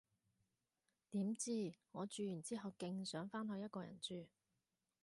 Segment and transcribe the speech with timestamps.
[1.11, 4.25] 點知，我住完之後勁想返去一個人住